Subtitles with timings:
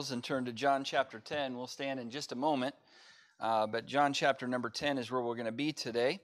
[0.00, 1.54] and turn to John chapter 10.
[1.54, 2.74] We'll stand in just a moment,
[3.38, 6.20] uh, but John chapter number 10 is where we're going to be today.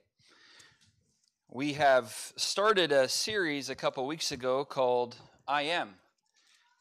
[1.51, 5.15] We have started a series a couple weeks ago called
[5.47, 5.93] I Am.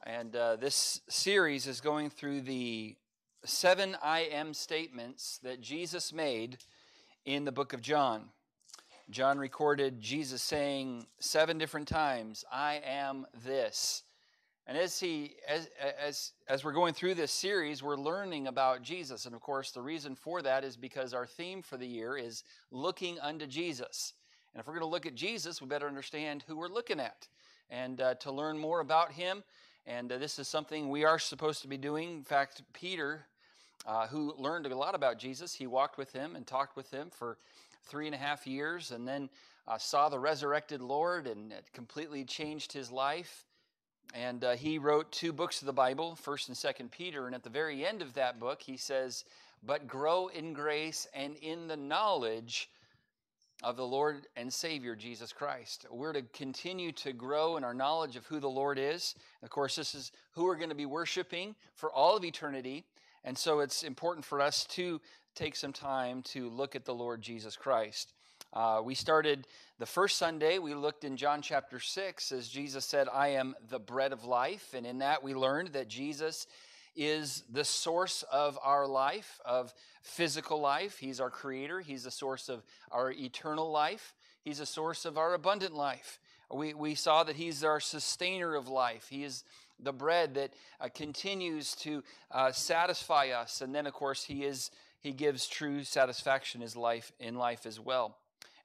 [0.05, 2.97] And uh, this series is going through the
[3.45, 6.57] seven I Am statements that Jesus made
[7.27, 8.31] in the book of John.
[9.11, 14.03] John recorded Jesus saying seven different times, I am this.
[14.69, 19.25] And as he as as as we're going through this series, we're learning about Jesus.
[19.25, 22.43] And of course, the reason for that is because our theme for the year is
[22.73, 24.15] looking unto Jesus.
[24.53, 27.29] And if we're going to look at Jesus, we better understand who we're looking at.
[27.71, 29.45] And uh, to learn more about him,
[29.87, 32.11] and uh, this is something we are supposed to be doing.
[32.11, 33.27] In fact, Peter,
[33.87, 37.11] uh, who learned a lot about Jesus, he walked with him and talked with him
[37.11, 37.39] for
[37.85, 39.29] three and a half years, and then
[39.69, 43.46] uh, saw the resurrected Lord, and it completely changed his life.
[44.15, 47.27] And uh, he wrote two books of the Bible, First and Second Peter.
[47.27, 49.25] And at the very end of that book, he says,
[49.63, 52.71] "But grow in grace and in the knowledge
[53.63, 58.17] of the Lord and Savior Jesus Christ." We're to continue to grow in our knowledge
[58.17, 59.15] of who the Lord is.
[59.43, 62.85] Of course, this is who we're going to be worshiping for all of eternity.
[63.25, 65.01] And so it's important for us to
[65.35, 68.13] take some time to look at the Lord Jesus Christ.
[68.57, 69.47] Uh, we started
[69.79, 73.79] the first Sunday, we looked in John chapter 6 as Jesus said, I am the
[73.79, 74.73] bread of life.
[74.73, 76.47] And in that, we learned that Jesus
[76.97, 80.97] is the source of our life, of physical life.
[80.97, 85.35] He's our creator, He's the source of our eternal life, He's a source of our
[85.35, 86.19] abundant life.
[86.51, 89.09] We, we saw that He's our sustainer of life.
[89.11, 89.45] He is
[89.79, 93.61] the bread that uh, continues to uh, satisfy us.
[93.61, 94.71] And then, of course, He is
[95.01, 98.17] He gives true satisfaction in life in life as well.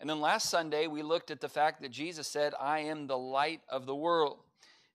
[0.01, 3.17] And then last Sunday, we looked at the fact that Jesus said, I am the
[3.17, 4.39] light of the world.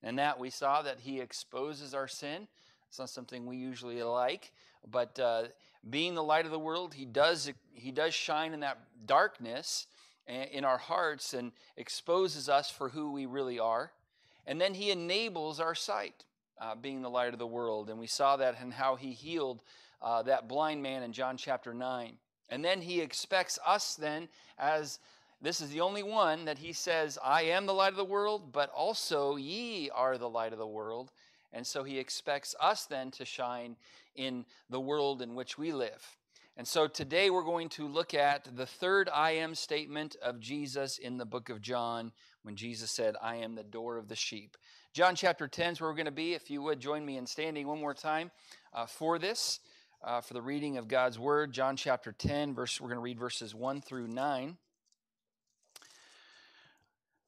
[0.02, 2.48] And that we saw that he exposes our sin.
[2.88, 4.52] It's not something we usually like,
[4.90, 5.44] but uh,
[5.88, 9.86] being the light of the world, he does, he does shine in that darkness
[10.26, 13.92] in our hearts and exposes us for who we really are.
[14.44, 16.25] And then he enables our sight,
[16.60, 17.91] uh, being the light of the world.
[17.91, 19.62] And we saw that in how he healed
[20.02, 22.16] uh, that blind man in John chapter 9.
[22.48, 24.98] And then he expects us, then, as
[25.42, 28.52] this is the only one that he says, I am the light of the world,
[28.52, 31.12] but also ye are the light of the world.
[31.52, 33.76] And so he expects us then to shine
[34.14, 36.16] in the world in which we live.
[36.56, 40.96] And so today we're going to look at the third I am statement of Jesus
[40.96, 42.12] in the book of John
[42.44, 44.56] when Jesus said, I am the door of the sheep.
[44.94, 46.32] John chapter 10 is where we're going to be.
[46.32, 48.30] If you would join me in standing one more time
[48.72, 49.60] uh, for this
[50.06, 53.19] uh, for the reading of God's Word, John chapter 10, verse, we're going to read
[53.19, 54.56] verses 1 through 9.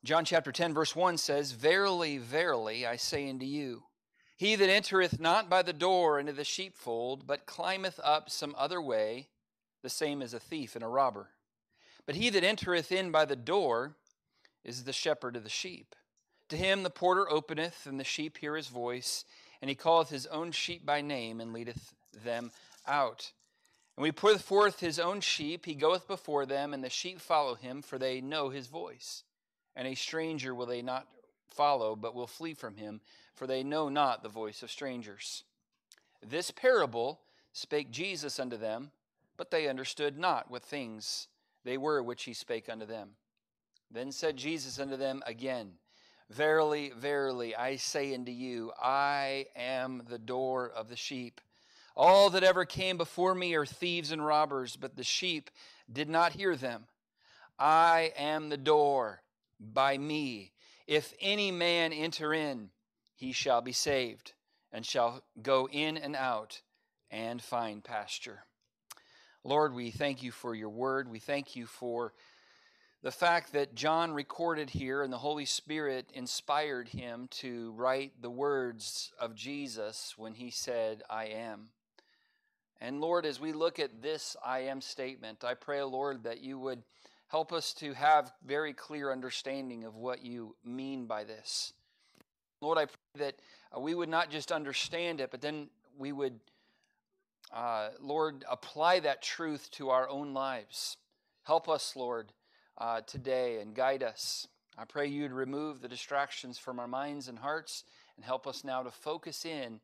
[0.05, 3.83] John chapter 10, verse 1 says, Verily, verily, I say unto you,
[4.37, 8.81] he that entereth not by the door into the sheepfold, but climbeth up some other
[8.81, 9.27] way,
[9.83, 11.31] the same is a thief and a robber.
[12.06, 13.97] But he that entereth in by the door
[14.65, 15.97] is the shepherd of the sheep.
[16.50, 19.25] To him the porter openeth, and the sheep hear his voice,
[19.60, 21.93] and he calleth his own sheep by name, and leadeth
[22.25, 22.53] them
[22.88, 23.32] out.
[23.97, 27.54] And we put forth his own sheep, he goeth before them, and the sheep follow
[27.54, 29.25] him, for they know his voice.
[29.75, 31.09] And a stranger will they not
[31.48, 33.00] follow, but will flee from him,
[33.34, 35.44] for they know not the voice of strangers.
[36.25, 37.21] This parable
[37.53, 38.93] spake Jesus unto them,
[39.37, 41.28] but they understood not what things
[41.65, 43.10] they were which he spake unto them.
[43.91, 45.72] Then said Jesus unto them again,
[46.31, 51.41] Verily, verily, I say unto you, I am the door of the sheep.
[52.00, 55.50] All that ever came before me are thieves and robbers, but the sheep
[55.92, 56.84] did not hear them.
[57.59, 59.22] I am the door
[59.59, 60.53] by me.
[60.86, 62.70] If any man enter in,
[63.16, 64.32] he shall be saved,
[64.70, 66.62] and shall go in and out
[67.10, 68.44] and find pasture.
[69.42, 71.10] Lord, we thank you for your word.
[71.10, 72.12] We thank you for
[73.03, 78.30] the fact that John recorded here and the Holy Spirit inspired him to write the
[78.30, 81.70] words of Jesus when he said, I am.
[82.80, 86.59] And Lord, as we look at this I am statement, I pray, Lord, that you
[86.59, 86.83] would
[87.28, 91.72] help us to have very clear understanding of what you mean by this.
[92.60, 93.34] Lord, I pray that
[93.77, 96.41] uh, we would not just understand it, but then we would,
[97.53, 100.97] uh, Lord, apply that truth to our own lives.
[101.42, 102.33] Help us, Lord,
[102.78, 104.47] uh, today and guide us.
[104.77, 107.84] I pray you'd remove the distractions from our minds and hearts
[108.16, 109.81] and help us now to focus in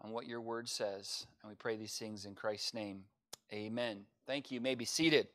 [0.00, 1.26] on what your word says.
[1.42, 3.04] And we pray these things in Christ's name.
[3.52, 4.00] Amen.
[4.26, 4.56] Thank you.
[4.56, 5.26] you may be seated.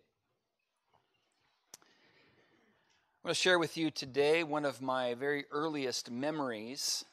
[1.75, 7.05] I'm going to share with you today one of my very earliest memories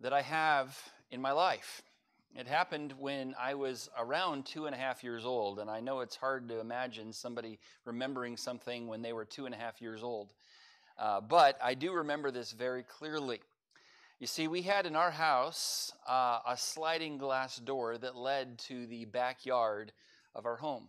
[0.00, 0.76] that I have
[1.12, 1.82] in my life.
[2.34, 6.00] It happened when I was around two and a half years old, and I know
[6.00, 10.02] it's hard to imagine somebody remembering something when they were two and a half years
[10.02, 10.32] old.
[10.98, 13.40] Uh, but I do remember this very clearly.
[14.22, 18.86] You see, we had in our house uh, a sliding glass door that led to
[18.86, 19.90] the backyard
[20.36, 20.84] of our home.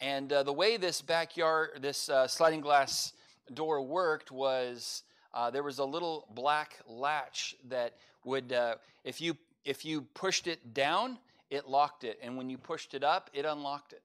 [0.00, 3.12] And uh, the way this backyard, this uh, sliding glass
[3.54, 7.94] door worked was uh, there was a little black latch that
[8.24, 8.74] would, uh,
[9.04, 11.18] if you if you pushed it down,
[11.48, 14.02] it locked it, and when you pushed it up, it unlocked it.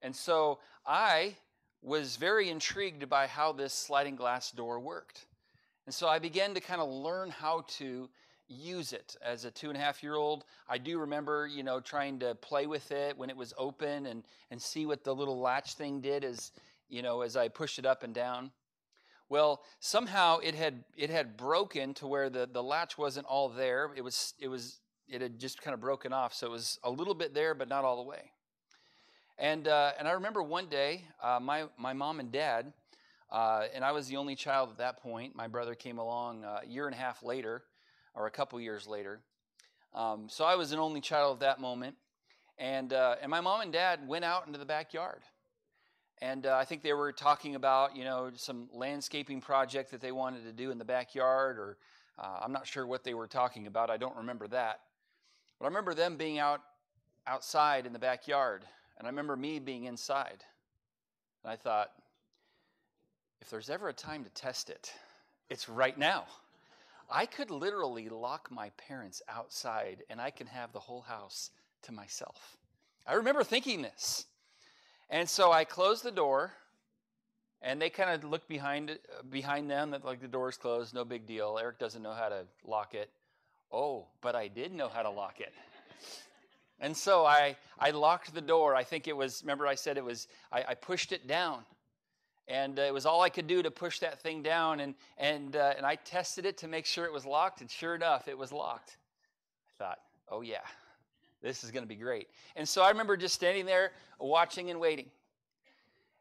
[0.00, 1.36] And so I
[1.82, 5.26] was very intrigued by how this sliding glass door worked.
[5.86, 8.08] And so I began to kind of learn how to
[8.48, 10.44] use it as a two and a half year old.
[10.68, 14.22] I do remember, you know, trying to play with it when it was open and,
[14.50, 16.52] and see what the little latch thing did as,
[16.88, 18.50] you know, as I pushed it up and down.
[19.28, 23.90] Well, somehow it had it had broken to where the, the latch wasn't all there.
[23.96, 24.78] It was it was
[25.08, 26.32] it had just kind of broken off.
[26.32, 28.30] So it was a little bit there, but not all the way.
[29.38, 32.72] And uh, and I remember one day, uh, my my mom and dad,
[33.30, 35.34] uh, and I was the only child at that point.
[35.34, 37.64] My brother came along uh, a year and a half later,
[38.14, 39.20] or a couple years later.
[39.94, 41.96] Um, so I was an only child at that moment,
[42.58, 45.22] and uh, and my mom and dad went out into the backyard
[46.22, 50.12] and uh, I think they were talking about, you know, some landscaping project that they
[50.12, 51.76] wanted to do in the backyard, or
[52.18, 53.90] uh, I'm not sure what they were talking about.
[53.90, 54.80] I don't remember that.
[55.58, 56.60] But I remember them being out
[57.26, 58.64] outside in the backyard,
[58.98, 60.42] and I remember me being inside.
[61.44, 61.90] And I thought,
[63.46, 64.92] if there's ever a time to test it,
[65.48, 66.24] it's right now.
[67.08, 71.52] I could literally lock my parents outside, and I can have the whole house
[71.82, 72.56] to myself.
[73.06, 74.26] I remember thinking this.
[75.10, 76.54] And so I closed the door,
[77.62, 78.98] and they kind of looked behind
[79.30, 81.56] behind them that like the door's closed, no big deal.
[81.60, 83.10] Eric doesn't know how to lock it.
[83.70, 85.52] Oh, but I did know how to lock it.
[86.80, 88.74] And so I I locked the door.
[88.74, 89.42] I think it was.
[89.44, 90.26] Remember, I said it was.
[90.50, 91.60] I, I pushed it down,
[92.48, 94.80] and uh, it was all I could do to push that thing down.
[94.80, 97.94] And and uh, and I tested it to make sure it was locked, and sure
[97.94, 98.96] enough, it was locked.
[99.68, 99.98] I thought,
[100.28, 100.64] oh yeah,
[101.42, 102.28] this is going to be great.
[102.54, 105.06] And so I remember just standing there watching and waiting.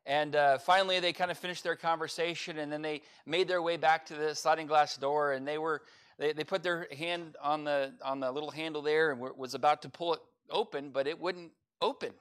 [0.07, 3.75] And uh, finally, they kind of finished their conversation, and then they made their way
[3.77, 5.81] back to the sliding glass door, and they were
[6.19, 9.81] they, they put their hand on the on the little handle there, and was about
[9.81, 10.19] to pull it
[10.49, 11.51] open, but it wouldn't
[11.81, 12.11] open.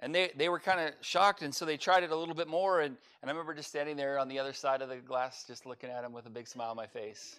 [0.00, 2.48] And they, they were kind of shocked, and so they tried it a little bit
[2.48, 2.80] more.
[2.80, 5.66] And, and I remember just standing there on the other side of the glass, just
[5.66, 7.38] looking at them with a big smile on my face.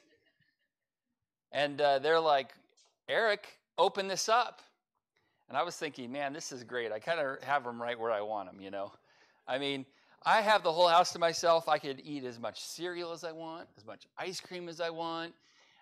[1.51, 2.53] And uh, they're like,
[3.09, 3.47] Eric,
[3.77, 4.61] open this up.
[5.49, 6.91] And I was thinking, man, this is great.
[6.91, 8.93] I kind of have them right where I want them, you know.
[9.47, 9.85] I mean,
[10.23, 11.67] I have the whole house to myself.
[11.67, 14.91] I could eat as much cereal as I want, as much ice cream as I
[14.91, 15.33] want.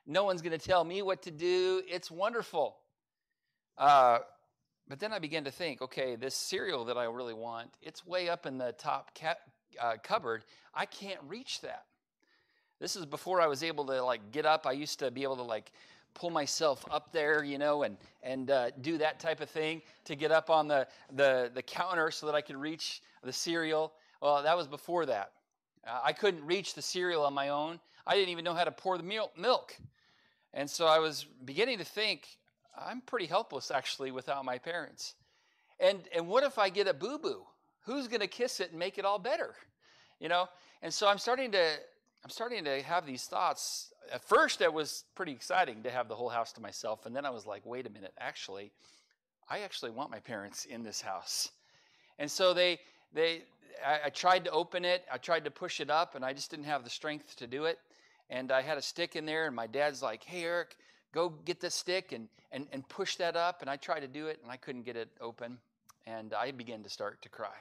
[0.07, 1.83] No one's going to tell me what to do.
[1.87, 2.77] It's wonderful.
[3.77, 4.19] Uh,
[4.89, 8.27] but then I began to think, okay, this cereal that I really want, it's way
[8.27, 9.36] up in the top ca-
[9.80, 10.44] uh, cupboard.
[10.74, 11.86] I can't reach that.
[12.80, 14.65] This is before I was able to like get up.
[14.65, 15.71] I used to be able to like
[16.15, 20.15] pull myself up there, you know, and and uh, do that type of thing to
[20.15, 23.94] get up on the, the the counter so that I could reach the cereal.
[24.21, 25.33] Well, that was before that.
[25.85, 27.80] Uh, I couldn't reach the cereal on my own.
[28.07, 29.77] I didn't even know how to pour the milk,
[30.53, 32.38] and so I was beginning to think
[32.79, 35.15] I'm pretty helpless actually without my parents.
[35.80, 37.44] And and what if I get a boo boo?
[37.85, 39.56] Who's going to kiss it and make it all better?
[40.19, 40.47] You know.
[40.81, 41.77] And so I'm starting to
[42.23, 43.94] I'm starting to have these thoughts.
[44.13, 47.06] At first, it was pretty exciting to have the whole house to myself.
[47.06, 48.71] And then I was like, wait a minute, actually,
[49.49, 51.49] I actually want my parents in this house.
[52.18, 52.80] And so they,
[53.13, 53.44] they,
[53.85, 56.51] I, I tried to open it, I tried to push it up, and I just
[56.51, 57.80] didn't have the strength to do it.
[58.30, 60.75] And I had a stick in there, and my dad's like, hey, Eric,
[61.13, 63.61] go get the stick and, and, and push that up.
[63.61, 65.57] And I tried to do it, and I couldn't get it open.
[66.07, 67.56] And I began to start to cry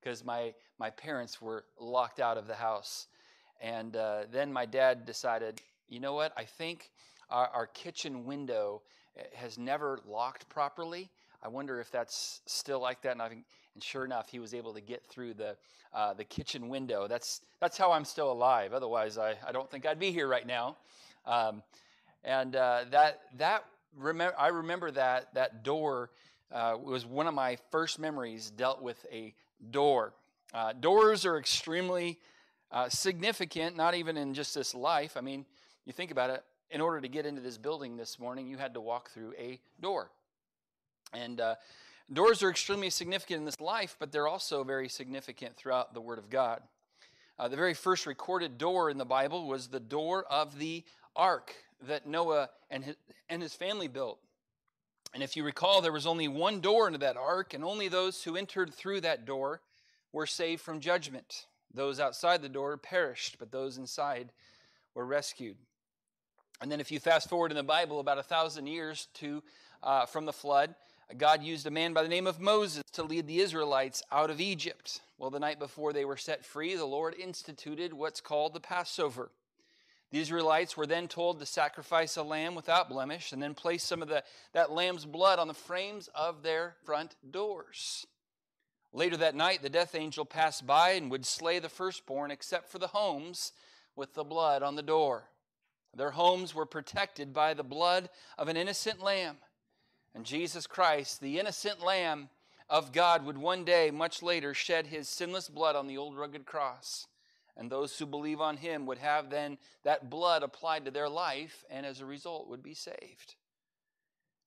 [0.00, 3.06] because my, my parents were locked out of the house.
[3.60, 6.32] And uh, then my dad decided, you know what?
[6.36, 6.90] I think
[7.30, 8.82] our, our, kitchen window
[9.16, 11.08] eh, has never locked properly.
[11.42, 13.12] I wonder if that's still like that.
[13.12, 15.56] And, I think, and sure enough, he was able to get through the
[15.94, 17.06] uh, the kitchen window.
[17.06, 18.72] That's that's how I'm still alive.
[18.72, 20.76] Otherwise, I, I don't think I'd be here right now.
[21.24, 21.62] Um,
[22.24, 23.64] and uh, that that
[23.96, 26.10] remember I remember that that door
[26.52, 29.34] uh, was one of my first memories dealt with a
[29.70, 30.14] door.
[30.52, 32.18] Uh, doors are extremely
[32.70, 35.16] uh, significant, not even in just this life.
[35.16, 35.44] I mean,
[35.84, 38.74] you think about it, in order to get into this building this morning, you had
[38.74, 40.10] to walk through a door.
[41.12, 41.54] And uh,
[42.12, 46.18] doors are extremely significant in this life, but they're also very significant throughout the Word
[46.18, 46.62] of God.
[47.38, 50.84] Uh, the very first recorded door in the Bible was the door of the
[51.16, 51.52] ark,
[51.88, 52.96] that Noah and his,
[53.28, 54.18] and his family built.
[55.12, 58.24] And if you recall, there was only one door into that ark, and only those
[58.24, 59.60] who entered through that door
[60.12, 61.46] were saved from judgment.
[61.72, 64.32] Those outside the door perished, but those inside
[64.94, 65.56] were rescued.
[66.60, 69.42] And then, if you fast forward in the Bible about a thousand years to
[69.82, 70.74] uh, from the flood,
[71.18, 74.40] God used a man by the name of Moses to lead the Israelites out of
[74.40, 75.00] Egypt.
[75.18, 79.30] Well, the night before they were set free, the Lord instituted what's called the Passover.
[80.14, 84.00] The Israelites were then told to sacrifice a lamb without blemish and then place some
[84.00, 88.06] of the, that lamb's blood on the frames of their front doors.
[88.92, 92.78] Later that night, the death angel passed by and would slay the firstborn, except for
[92.78, 93.50] the homes
[93.96, 95.30] with the blood on the door.
[95.96, 99.38] Their homes were protected by the blood of an innocent lamb.
[100.14, 102.28] And Jesus Christ, the innocent lamb
[102.70, 106.46] of God, would one day, much later, shed his sinless blood on the old rugged
[106.46, 107.08] cross
[107.56, 111.64] and those who believe on him would have then that blood applied to their life
[111.70, 113.36] and as a result would be saved.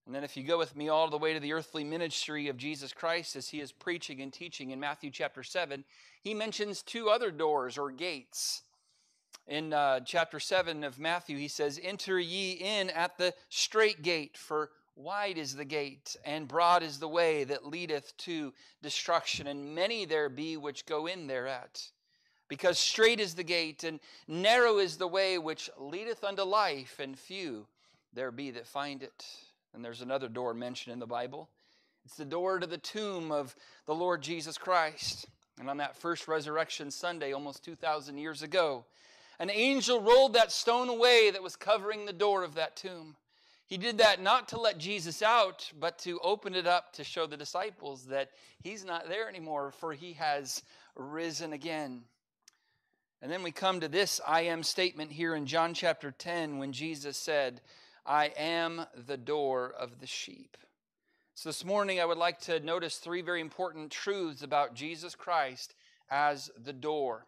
[0.06, 2.56] And then, if you go with me all the way to the earthly ministry of
[2.56, 5.84] Jesus Christ as he is preaching and teaching in Matthew chapter 7,
[6.22, 8.62] he mentions two other doors or gates.
[9.48, 14.38] In uh, chapter 7 of Matthew, he says, Enter ye in at the strait gate,
[14.38, 19.76] for wide is the gate, and broad is the way that leadeth to destruction, and
[19.76, 21.82] many there be which go in thereat.
[22.48, 27.18] Because strait is the gate, and narrow is the way which leadeth unto life, and
[27.18, 27.68] few
[28.14, 29.26] there be that find it.
[29.74, 31.50] And there's another door mentioned in the Bible.
[32.06, 35.28] It's the door to the tomb of the Lord Jesus Christ.
[35.60, 38.86] And on that first resurrection Sunday, almost 2,000 years ago,
[39.40, 43.16] an angel rolled that stone away that was covering the door of that tomb.
[43.68, 47.28] He did that not to let Jesus out, but to open it up to show
[47.28, 48.32] the disciples that
[48.64, 50.64] he's not there anymore, for he has
[50.96, 52.04] risen again.
[53.22, 56.72] And then we come to this I am statement here in John chapter 10 when
[56.72, 57.62] Jesus said,
[58.06, 60.56] I am the door of the sheep.
[61.34, 65.74] So this morning I would like to notice three very important truths about Jesus Christ
[66.12, 67.26] as the door.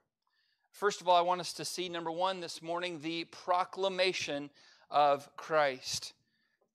[0.71, 4.51] First of all, I want us to see number one this morning the proclamation
[4.91, 6.13] of Christ.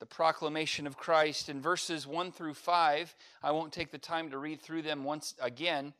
[0.00, 3.14] The proclamation of Christ in verses 1 through 5.
[3.44, 5.94] I won't take the time to read through them once again.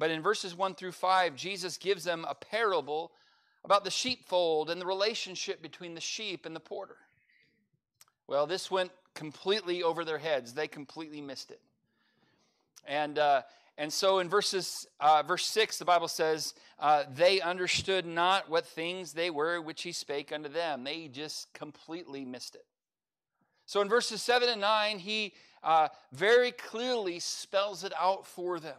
[0.00, 3.12] But in verses 1 through 5, Jesus gives them a parable
[3.66, 6.96] about the sheepfold and the relationship between the sheep and the porter.
[8.26, 10.54] Well, this went completely over their heads.
[10.54, 11.60] They completely missed it.
[12.86, 13.42] And, uh,
[13.76, 18.64] and so in verses, uh, verse 6, the Bible says, uh, They understood not what
[18.64, 20.82] things they were which he spake unto them.
[20.82, 22.64] They just completely missed it.
[23.66, 28.78] So in verses 7 and 9, he uh, very clearly spells it out for them.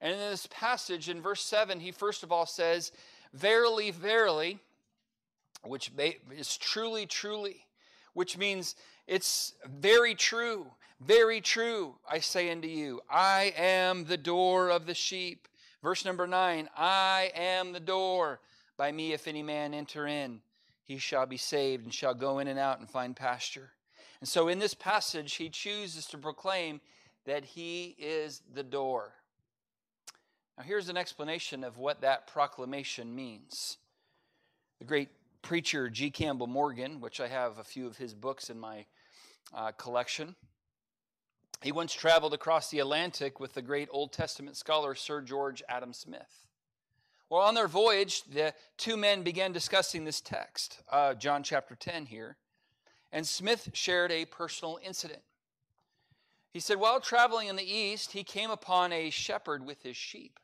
[0.00, 2.92] And in this passage, in verse 7, he first of all says,
[3.32, 4.58] Verily, verily,
[5.64, 5.90] which
[6.30, 7.66] is truly, truly,
[8.14, 8.74] which means
[9.06, 10.66] it's very true,
[11.00, 15.48] very true, I say unto you, I am the door of the sheep.
[15.82, 18.40] Verse number 9, I am the door.
[18.76, 20.40] By me, if any man enter in,
[20.84, 23.70] he shall be saved and shall go in and out and find pasture.
[24.20, 26.80] And so in this passage, he chooses to proclaim
[27.26, 29.12] that he is the door.
[30.58, 33.76] Now, here's an explanation of what that proclamation means.
[34.80, 35.08] The great
[35.40, 36.10] preacher G.
[36.10, 38.84] Campbell Morgan, which I have a few of his books in my
[39.54, 40.34] uh, collection,
[41.62, 45.92] he once traveled across the Atlantic with the great Old Testament scholar Sir George Adam
[45.92, 46.48] Smith.
[47.30, 52.06] Well, on their voyage, the two men began discussing this text, uh, John chapter 10
[52.06, 52.36] here,
[53.12, 55.22] and Smith shared a personal incident.
[56.52, 60.40] He said, while traveling in the east, he came upon a shepherd with his sheep.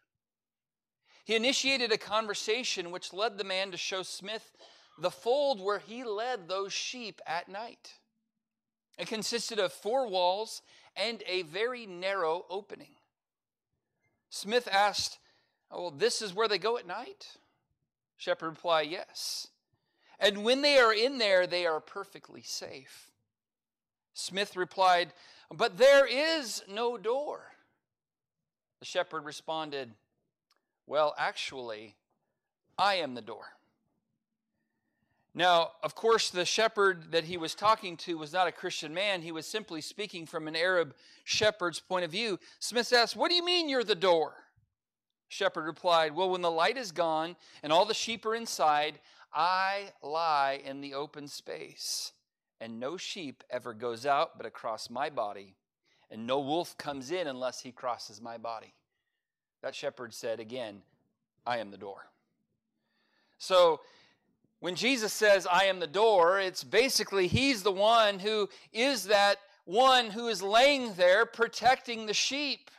[1.25, 4.53] He initiated a conversation which led the man to show Smith
[4.99, 7.95] the fold where he led those sheep at night.
[8.99, 10.63] It consisted of four walls
[10.95, 12.95] and a very narrow opening.
[14.29, 15.19] Smith asked,
[15.71, 17.27] oh, Well, this is where they go at night?
[18.17, 19.49] Shepherd replied, Yes.
[20.21, 23.11] And when they are in there, they are perfectly safe.
[24.13, 25.13] Smith replied,
[25.51, 27.47] But there is no door.
[28.79, 29.93] The shepherd responded,
[30.87, 31.97] well, actually,
[32.79, 33.45] I am the door.
[35.35, 39.21] Now, of course, the shepherd that he was talking to was not a Christian man.
[39.21, 42.39] He was simply speaking from an Arab shepherd's point of view.
[42.61, 44.35] Smith asked, What do you mean you're the door?
[45.29, 49.01] Shepherd replied, Well, when the light is gone and all the sheep are inside,
[49.33, 52.13] I lie in the open space,
[52.61, 55.57] and no sheep ever goes out but across my body,
[56.13, 58.75] and no wolf comes in unless he crosses my body.
[59.65, 60.83] That shepherd said again,
[61.47, 62.05] I am the door.
[63.39, 63.81] So
[64.65, 69.37] When Jesus says, I am the door, it's basically He's the one who is that
[69.67, 72.71] one who is laying there protecting the sheep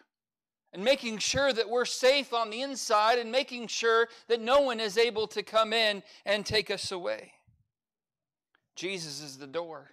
[0.74, 4.80] and making sure that we're safe on the inside and making sure that no one
[4.80, 7.34] is able to come in and take us away.
[8.76, 9.92] Jesus is the door.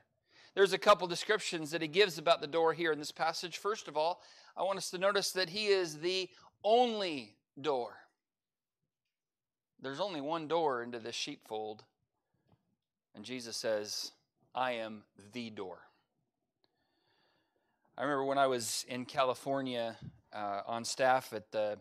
[0.54, 3.58] There's a couple descriptions that he gives about the door here in this passage.
[3.58, 4.22] First of all,
[4.56, 6.30] I want us to notice that he is the
[6.64, 7.94] only door.
[9.80, 11.82] There's only one door into this sheepfold,
[13.14, 14.12] and Jesus says,
[14.54, 15.02] I am
[15.32, 15.78] the door.
[17.98, 19.96] I remember when I was in California
[20.32, 21.78] uh, on staff at the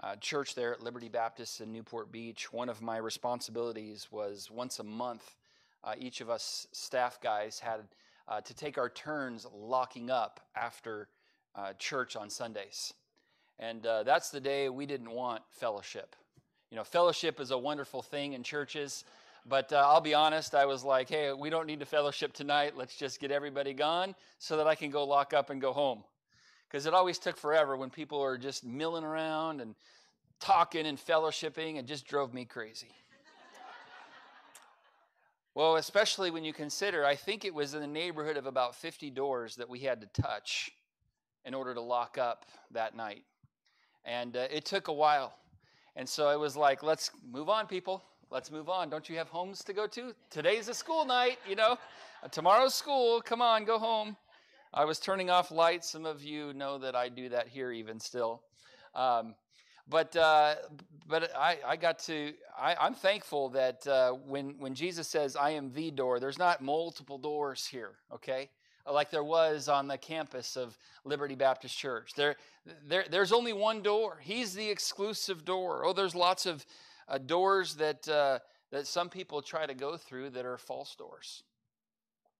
[0.00, 4.78] uh, church there at Liberty Baptist in Newport Beach, one of my responsibilities was once
[4.78, 5.36] a month,
[5.82, 7.80] uh, each of us staff guys had
[8.28, 11.08] uh, to take our turns locking up after
[11.54, 12.94] uh, church on Sundays.
[13.58, 16.16] And uh, that's the day we didn't want fellowship.
[16.70, 19.04] You know, fellowship is a wonderful thing in churches.
[19.46, 22.76] But uh, I'll be honest, I was like, hey, we don't need to fellowship tonight.
[22.76, 26.02] Let's just get everybody gone so that I can go lock up and go home.
[26.66, 29.74] Because it always took forever when people were just milling around and
[30.40, 31.76] talking and fellowshipping.
[31.76, 32.90] It just drove me crazy.
[35.54, 39.10] well, especially when you consider, I think it was in the neighborhood of about 50
[39.10, 40.72] doors that we had to touch
[41.44, 43.24] in order to lock up that night.
[44.04, 45.34] And uh, it took a while.
[45.96, 48.02] And so it was like, let's move on, people
[48.34, 48.90] let's move on.
[48.90, 50.12] Don't you have homes to go to?
[50.28, 51.78] Today's a school night, you know.
[52.20, 53.20] Uh, tomorrow's school.
[53.20, 54.16] Come on, go home.
[54.72, 55.88] I was turning off lights.
[55.88, 58.42] Some of you know that I do that here even still.
[58.92, 59.36] Um,
[59.88, 60.56] but uh,
[61.06, 65.50] but I, I got to I, am thankful that uh, when when Jesus says I
[65.50, 68.50] am the door, there's not multiple doors here, okay?
[68.90, 72.12] Like there was on the campus of Liberty Baptist Church.
[72.14, 72.36] There,
[72.86, 74.18] there there's only one door.
[74.20, 75.84] He's the exclusive door.
[75.86, 76.64] Oh, there's lots of
[77.08, 78.40] uh, doors that, uh,
[78.72, 81.42] that some people try to go through that are false doors.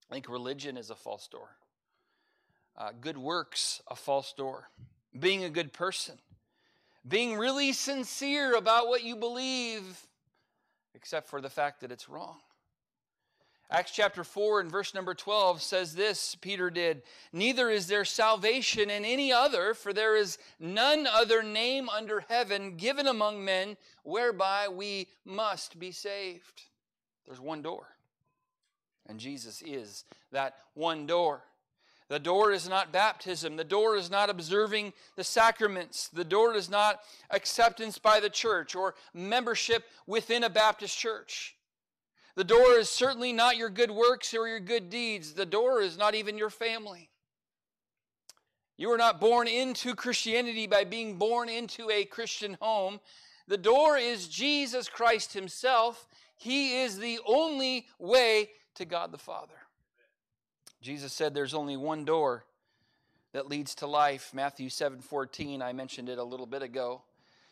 [0.09, 1.49] I think religion is a false door.
[2.77, 4.69] Uh, good works, a false door.
[5.17, 6.15] Being a good person.
[7.07, 10.07] Being really sincere about what you believe,
[10.93, 12.37] except for the fact that it's wrong.
[13.71, 17.01] Acts chapter 4 and verse number 12 says this Peter did,
[17.33, 22.77] Neither is there salvation in any other, for there is none other name under heaven
[22.77, 26.61] given among men whereby we must be saved.
[27.25, 27.87] There's one door,
[29.07, 31.41] and Jesus is that one door.
[32.07, 33.55] The door is not baptism.
[33.55, 36.07] The door is not observing the sacraments.
[36.09, 36.99] The door is not
[37.31, 41.54] acceptance by the church or membership within a Baptist church.
[42.35, 45.33] The door is certainly not your good works or your good deeds.
[45.33, 47.09] The door is not even your family.
[48.77, 52.99] You are not born into Christianity by being born into a Christian home.
[53.47, 56.09] The door is Jesus Christ Himself.
[56.35, 59.53] He is the only way to God the Father.
[60.81, 62.45] Jesus said there's only one door
[63.31, 64.31] that leads to life.
[64.33, 67.03] Matthew 7 14, I mentioned it a little bit ago.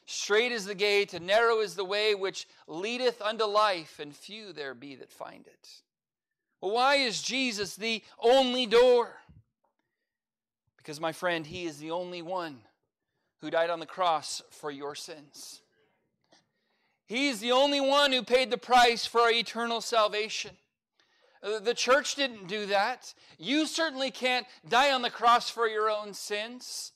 [0.05, 4.53] Strait is the gate, and narrow is the way which leadeth unto life, and few
[4.53, 5.69] there be that find it.
[6.61, 9.17] Well, why is Jesus the only door?
[10.77, 12.59] Because, my friend, He is the only one
[13.41, 15.61] who died on the cross for your sins.
[17.05, 20.51] He's the only one who paid the price for our eternal salvation.
[21.43, 23.13] Uh, the church didn't do that.
[23.37, 26.92] You certainly can't die on the cross for your own sins.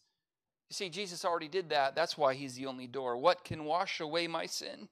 [0.69, 1.95] You see, Jesus already did that.
[1.95, 3.17] That's why he's the only door.
[3.17, 4.89] What can wash away my sin?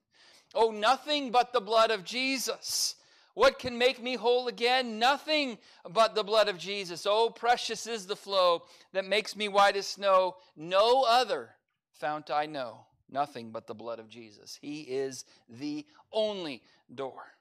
[0.54, 2.96] Oh, nothing but the blood of Jesus.
[3.34, 4.98] What can make me whole again?
[4.98, 5.58] Nothing
[5.90, 7.06] but the blood of Jesus.
[7.06, 10.38] Oh, precious is the flow that makes me white as snow.
[10.56, 11.50] No other
[11.92, 12.86] fount I know.
[13.10, 14.58] Nothing but the blood of Jesus.
[14.62, 17.36] He is the only door.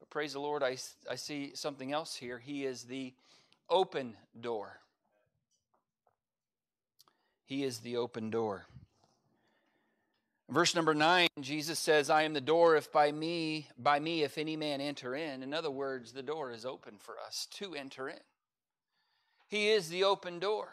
[0.00, 0.78] But praise the Lord, I,
[1.10, 2.38] I see something else here.
[2.38, 3.12] He is the
[3.68, 4.78] open door.
[7.44, 8.66] He is the open door.
[10.48, 14.36] Verse number 9, Jesus says, I am the door if by me, by me if
[14.36, 15.42] any man enter in.
[15.42, 18.20] In other words, the door is open for us to enter in.
[19.48, 20.68] He is the open door.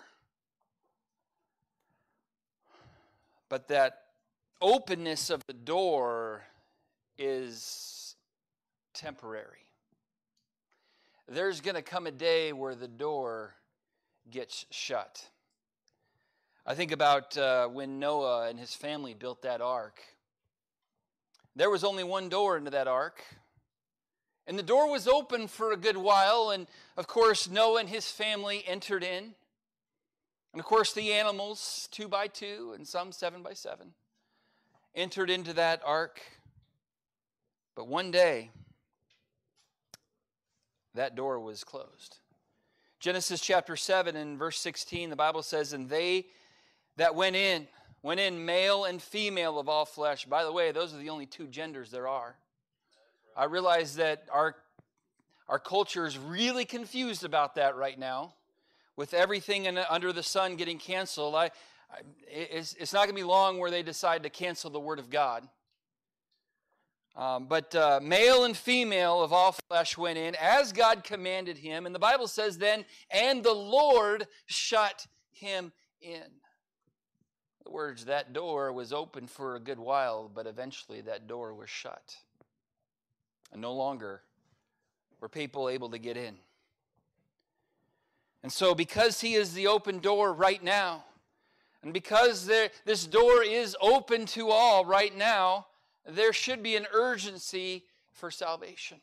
[3.48, 4.04] But that
[4.62, 6.44] openness of the door
[7.18, 8.16] is
[8.94, 9.66] temporary.
[11.28, 13.56] There's going to come a day where the door
[14.30, 15.24] gets shut.
[16.70, 20.04] I think about uh, when Noah and his family built that ark.
[21.56, 23.24] There was only one door into that ark.
[24.46, 26.52] And the door was open for a good while.
[26.52, 29.34] And of course, Noah and his family entered in.
[30.54, 33.96] And of course, the animals, two by two and some seven by seven,
[34.94, 36.22] entered into that ark.
[37.76, 38.52] But one day,
[40.94, 42.20] that door was closed.
[43.00, 46.28] Genesis chapter 7 and verse 16, the Bible says, And they
[47.00, 47.66] that went in,
[48.04, 50.26] went in male and female of all flesh.
[50.26, 52.36] By the way, those are the only two genders there are.
[53.38, 54.58] I realize that our,
[55.48, 58.34] our culture is really confused about that right now.
[58.98, 61.46] With everything in, under the sun getting canceled, I,
[61.90, 65.00] I it's, it's not going to be long where they decide to cancel the Word
[65.00, 65.48] of God.
[67.16, 71.86] Um, but uh, male and female of all flesh went in as God commanded him.
[71.86, 76.24] And the Bible says then, and the Lord shut him in.
[77.72, 82.16] Words, that door was open for a good while, but eventually that door was shut.
[83.52, 84.22] And no longer
[85.20, 86.36] were people able to get in.
[88.42, 91.04] And so, because he is the open door right now,
[91.84, 95.68] and because there, this door is open to all right now,
[96.08, 99.00] there should be an urgency for salvation.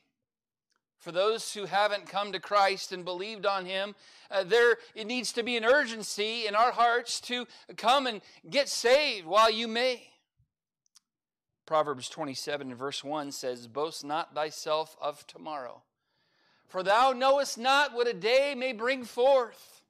[1.06, 3.94] For those who haven't come to Christ and believed on Him,
[4.28, 8.68] uh, there it needs to be an urgency in our hearts to come and get
[8.68, 10.08] saved while you may.
[11.64, 15.82] Proverbs 27 and verse 1 says, Boast not thyself of tomorrow,
[16.66, 19.82] for thou knowest not what a day may bring forth.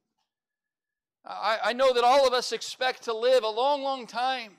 [1.25, 4.51] I, I know that all of us expect to live a long, long time.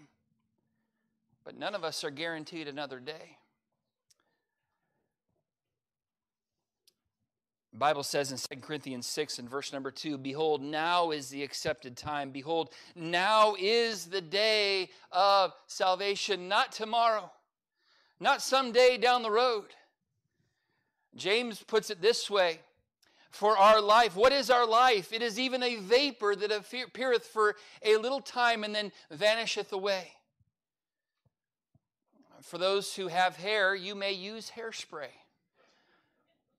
[1.45, 3.38] But none of us are guaranteed another day.
[7.79, 11.45] The Bible says in 2 Corinthians 6 and verse number 2 Behold, now is the
[11.45, 12.33] accepted time.
[12.33, 17.31] Behold, now is the day of salvation, not tomorrow,
[18.19, 19.67] not someday down the road.
[21.15, 22.59] James puts it this way
[23.31, 25.13] For our life, what is our life?
[25.13, 30.15] It is even a vapor that appeareth for a little time and then vanisheth away.
[32.43, 35.11] For those who have hair, you may use hairspray.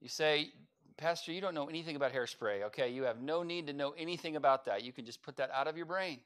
[0.00, 0.52] You say,
[1.00, 2.62] Pastor, you don't know anything about hairspray.
[2.64, 4.84] Okay, you have no need to know anything about that.
[4.84, 6.18] You can just put that out of your brain.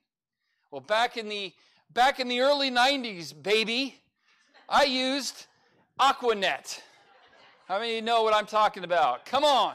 [0.73, 1.53] Well, back in the
[1.93, 3.95] back in the early 90s, baby,
[4.69, 5.47] I used
[6.01, 6.81] Aquanet.
[7.69, 9.25] How many know what I'm talking about?
[9.25, 9.75] Come on.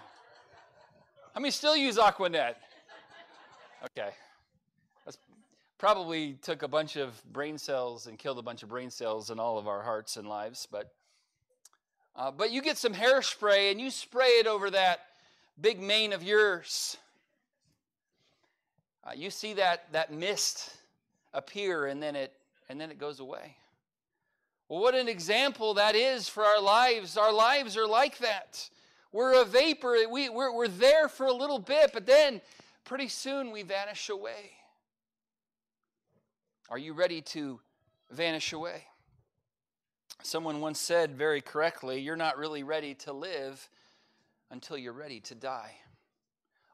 [1.34, 2.56] How many still use Aquanet?
[3.86, 4.10] Okay
[5.06, 5.18] That's
[5.78, 9.40] probably took a bunch of brain cells and killed a bunch of brain cells in
[9.40, 10.68] all of our hearts and lives.
[10.70, 10.92] But,
[12.15, 15.02] uh, but you get some hairspray and you spray it over that
[15.60, 16.98] big mane of yours.
[19.04, 20.78] Uh, you see that, that mist
[21.34, 22.34] appear and then, it,
[22.67, 23.56] and then it goes away.
[24.67, 27.17] Well, what an example that is for our lives.
[27.17, 28.69] Our lives are like that.
[29.12, 29.95] We're a vapor.
[30.12, 32.41] We, we're, we're there for a little bit, but then
[32.84, 34.52] pretty soon we vanish away.
[36.69, 37.60] Are you ready to
[38.12, 38.84] vanish away?
[40.22, 43.70] Someone once said very correctly, You're not really ready to live
[44.52, 45.76] until you're ready to die.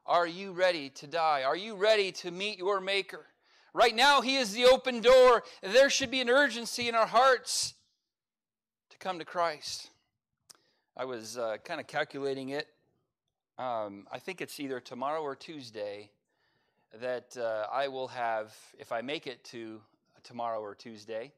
[0.04, 1.42] Are you ready to die?
[1.42, 3.26] Are you ready to meet your Maker?
[3.72, 5.44] Right now, He is the open door.
[5.62, 7.74] There should be an urgency in our hearts
[8.90, 9.90] to come to Christ.
[10.96, 12.68] I was uh, kind of calculating it.
[13.58, 16.10] Um, I think it's either tomorrow or Tuesday
[17.00, 19.80] that uh, I will have, if I make it to
[20.24, 21.32] tomorrow or Tuesday,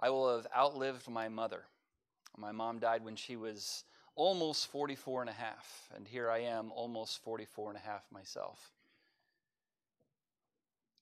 [0.00, 1.62] I will have outlived my mother.
[2.36, 6.70] My mom died when she was almost 44 and a half, and here I am,
[6.72, 8.72] almost 44 and a half myself.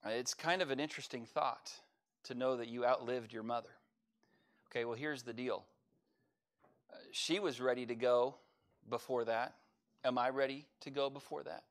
[0.06, 1.72] It's kind of an interesting thought
[2.24, 3.70] to know that you outlived your mother.
[4.70, 5.64] Okay, well, here's the deal.
[7.10, 8.36] She was ready to go
[8.90, 9.54] before that.
[10.04, 11.64] Am I ready to go before that?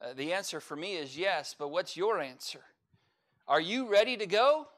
[0.00, 2.60] Uh, the answer for me is yes, but what's your answer?
[3.48, 4.68] Are you ready to go?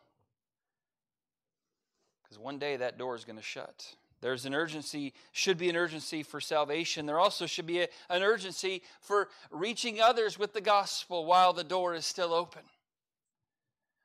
[2.30, 3.96] Because one day that door is going to shut.
[4.20, 7.06] There's an urgency, should be an urgency for salvation.
[7.06, 11.64] There also should be a, an urgency for reaching others with the gospel while the
[11.64, 12.62] door is still open.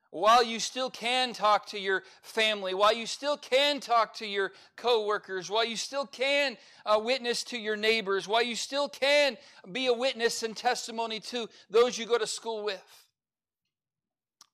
[0.10, 4.54] While you still can talk to your family, while you still can talk to your
[4.78, 9.36] coworkers, while you still can uh, witness to your neighbors, while you still can
[9.72, 13.06] be a witness and testimony to those you go to school with.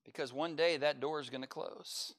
[0.04, 2.16] Because one day that door is going to close.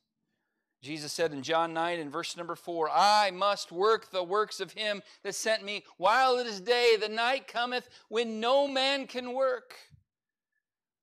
[0.83, 4.73] Jesus said in John 9 in verse number 4, I must work the works of
[4.73, 6.97] him that sent me while it is day.
[7.01, 9.75] The night cometh when no man can work.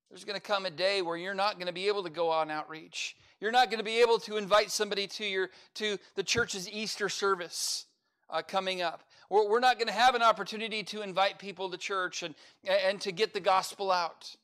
[0.09, 2.29] There's going to come a day where you're not going to be able to go
[2.29, 3.15] on outreach.
[3.39, 7.07] You're not going to be able to invite somebody to your to the church's Easter
[7.07, 7.85] service
[8.29, 9.03] uh, coming up.
[9.29, 12.35] we're not going to have an opportunity to invite people to church and,
[12.67, 14.35] and to get the gospel out.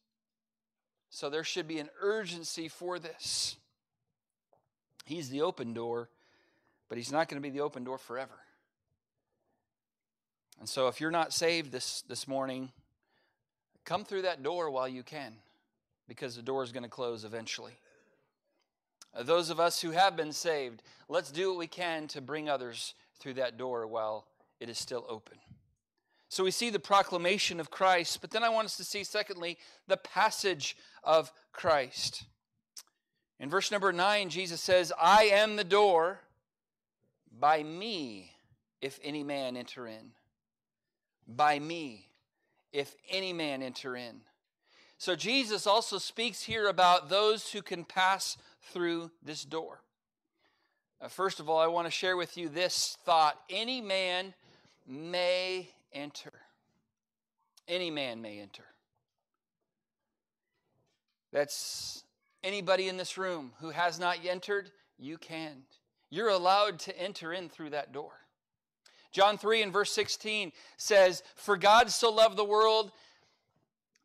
[1.10, 3.58] So there should be an urgency for this.
[5.06, 6.10] He's the open door,
[6.90, 8.36] but He's not going to be the open door forever.
[10.60, 12.72] And so, if you're not saved this, this morning,
[13.84, 15.34] come through that door while you can,
[16.08, 17.74] because the door is going to close eventually.
[19.16, 22.50] Uh, those of us who have been saved, let's do what we can to bring
[22.50, 24.28] others through that door while
[24.60, 25.38] it is still open.
[26.30, 29.58] So we see the proclamation of Christ, but then I want us to see, secondly,
[29.88, 32.26] the passage of Christ.
[33.40, 36.20] In verse number nine, Jesus says, I am the door,
[37.38, 38.32] by me,
[38.82, 40.12] if any man enter in.
[41.28, 42.08] By me,
[42.72, 44.22] if any man enter in.
[44.98, 48.38] So Jesus also speaks here about those who can pass
[48.72, 49.82] through this door.
[51.02, 54.34] Uh, first of all, I want to share with you this thought any man
[54.88, 56.32] may enter.
[57.68, 58.64] Any man may enter.
[61.34, 62.05] That's
[62.46, 65.64] anybody in this room who has not yet entered, you can.
[66.10, 68.12] You're allowed to enter in through that door.
[69.12, 72.92] John 3 and verse 16 says, For God so loved the world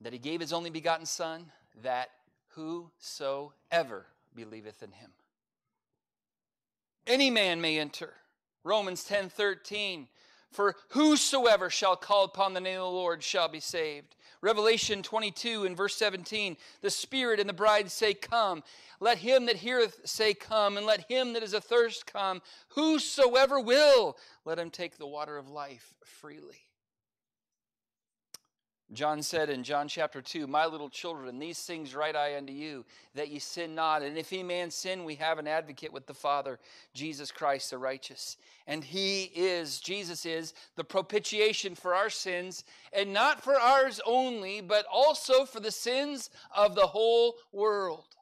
[0.00, 1.46] that he gave his only begotten Son,
[1.82, 2.10] that
[2.50, 5.10] whosoever believeth in him.
[7.06, 8.12] Any man may enter.
[8.64, 10.08] Romans 10 13.
[10.50, 14.16] For whosoever shall call upon the name of the Lord shall be saved.
[14.42, 18.62] Revelation 22 and verse 17 The Spirit and the bride say, Come.
[18.98, 22.42] Let him that heareth say, Come, and let him that is athirst come.
[22.70, 26.69] Whosoever will, let him take the water of life freely.
[28.92, 32.84] John said in John chapter 2, My little children, these things write I unto you,
[33.14, 34.02] that ye sin not.
[34.02, 36.58] And if any man sin, we have an advocate with the Father,
[36.92, 38.36] Jesus Christ the righteous.
[38.66, 44.60] And he is, Jesus is, the propitiation for our sins, and not for ours only,
[44.60, 48.16] but also for the sins of the whole world.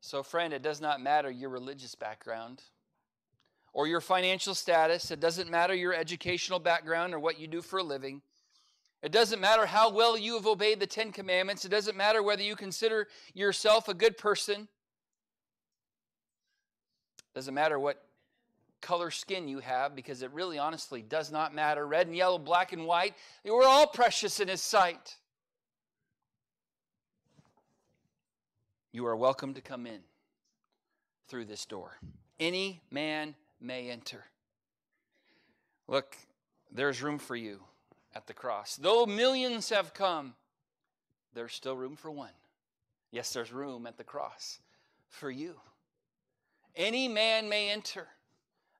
[0.00, 2.62] So, friend, it does not matter your religious background
[3.74, 5.10] or your financial status.
[5.10, 8.22] It doesn't matter your educational background or what you do for a living.
[9.02, 11.66] It doesn't matter how well you have obeyed the Ten Commandments.
[11.66, 14.62] It doesn't matter whether you consider yourself a good person.
[17.18, 18.02] It doesn't matter what
[18.80, 21.86] color skin you have because it really honestly does not matter.
[21.86, 25.16] Red and yellow, black and white, we're all precious in His sight.
[28.92, 30.00] You are welcome to come in
[31.28, 31.98] through this door.
[32.38, 33.34] Any man
[33.64, 34.24] may enter.
[35.88, 36.16] Look,
[36.70, 37.60] there's room for you
[38.14, 38.76] at the cross.
[38.76, 40.34] Though millions have come,
[41.34, 42.30] there's still room for one.
[43.10, 44.58] Yes, there's room at the cross
[45.08, 45.54] for you.
[46.76, 48.08] Any man may enter.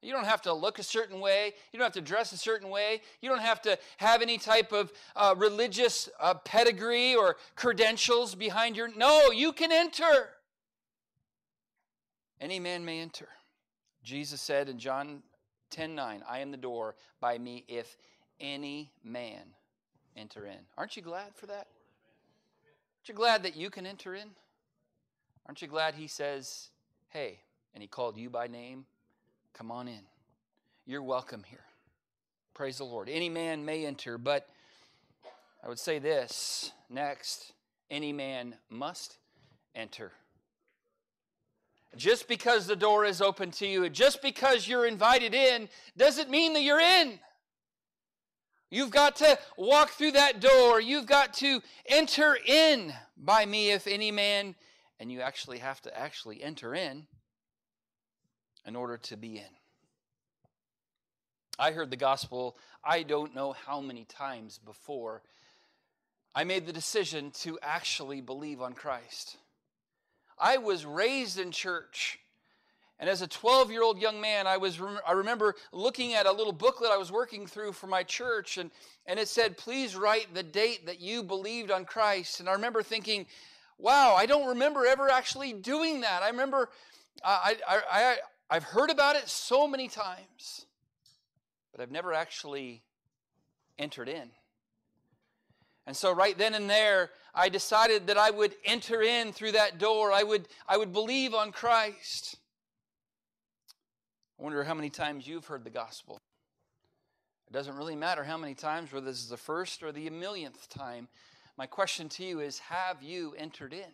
[0.02, 1.54] You don't have to look a certain way.
[1.72, 3.00] You don't have to dress a certain way.
[3.22, 8.76] You don't have to have any type of uh, religious uh, pedigree or credentials behind
[8.76, 8.88] your.
[8.94, 10.30] No, you can enter.
[12.38, 13.28] Any man may enter.
[14.04, 15.22] Jesus said in John
[15.70, 17.96] 10 9, I am the door, by me, if
[18.38, 19.42] any man
[20.16, 20.58] enter in.
[20.76, 21.66] Aren't you glad for that?
[22.98, 24.28] Aren't you glad that you can enter in?
[25.46, 26.68] Aren't you glad he says,
[27.08, 27.40] Hey,
[27.74, 28.84] and he called you by name?
[29.52, 30.02] Come on in.
[30.86, 31.64] You're welcome here.
[32.54, 33.08] Praise the Lord.
[33.08, 34.48] Any man may enter, but
[35.64, 37.52] I would say this next
[37.90, 39.16] any man must
[39.74, 40.12] enter.
[41.96, 46.52] Just because the door is open to you, just because you're invited in, doesn't mean
[46.54, 47.18] that you're in.
[48.70, 50.80] You've got to walk through that door.
[50.80, 54.56] You've got to enter in by me, if any man,
[54.98, 57.06] and you actually have to actually enter in
[58.66, 59.44] in order to be in.
[61.58, 65.22] I heard the gospel, I don't know how many times before
[66.34, 69.36] I made the decision to actually believe on Christ.
[70.38, 72.18] I was raised in church.
[72.98, 76.32] And as a 12 year old young man, I, was, I remember looking at a
[76.32, 78.70] little booklet I was working through for my church, and,
[79.06, 82.40] and it said, Please write the date that you believed on Christ.
[82.40, 83.26] And I remember thinking,
[83.78, 86.22] Wow, I don't remember ever actually doing that.
[86.22, 86.70] I remember
[87.22, 88.16] I, I, I,
[88.50, 90.66] I've heard about it so many times,
[91.72, 92.82] but I've never actually
[93.78, 94.30] entered in.
[95.86, 99.78] And so, right then and there, I decided that I would enter in through that
[99.78, 100.12] door.
[100.12, 102.36] I would, I would believe on Christ.
[104.38, 106.18] I wonder how many times you've heard the gospel.
[107.48, 110.68] It doesn't really matter how many times, whether this is the first or the millionth
[110.70, 111.08] time.
[111.56, 113.92] My question to you is Have you entered in?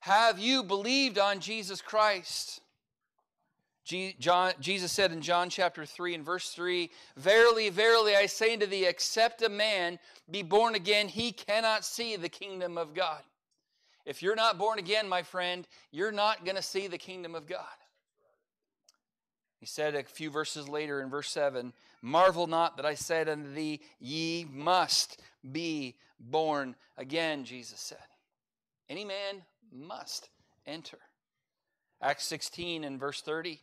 [0.00, 2.60] Have you believed on Jesus Christ?
[3.84, 8.86] Jesus said in John chapter 3 and verse 3 Verily, verily, I say unto thee,
[8.86, 9.98] except a man
[10.30, 13.20] be born again, he cannot see the kingdom of God.
[14.06, 17.46] If you're not born again, my friend, you're not going to see the kingdom of
[17.46, 17.64] God.
[19.58, 23.52] He said a few verses later in verse 7 Marvel not that I said unto
[23.54, 27.96] thee, Ye must be born again, Jesus said.
[28.90, 29.42] Any man
[29.72, 30.28] must
[30.66, 30.98] enter.
[32.02, 33.60] Acts 16 and verse 30.